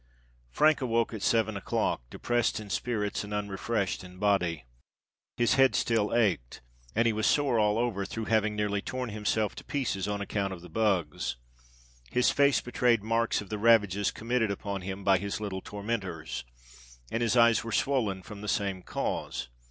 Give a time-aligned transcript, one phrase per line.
[0.49, 4.65] Frank awoke at seven o'clock, depressed in spirits and unrefreshed in body.
[5.37, 6.61] His head still ached;
[6.95, 10.53] and he was sore all over through having nearly torn himself to pieces on account
[10.53, 11.37] of the bugs.
[12.09, 16.45] His face betrayed marks of the ravages committed upon him by his little tormentors;
[17.11, 19.49] and his eyes were swollen from the same cause.